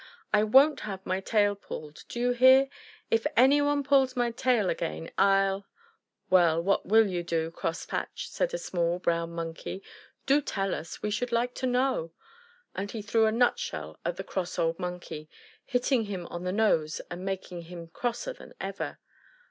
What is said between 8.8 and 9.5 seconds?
brown